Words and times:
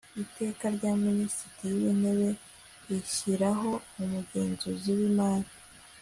iteka 0.23 0.65
rya 0.75 0.91
minisitiri 1.05 1.73
w 1.83 1.85
intebe 1.91 2.29
rishyiraho 2.87 3.71
umugenzuzi 4.01 4.89
w 4.97 4.99
imari 5.09 5.49